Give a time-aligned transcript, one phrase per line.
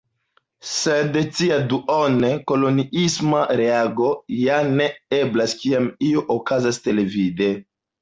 [0.69, 4.91] Sed tia duon-koloniisma reago ja ne
[5.23, 7.57] eblas, kiam io okazas televide.